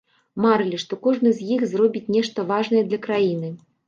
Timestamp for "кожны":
1.03-1.33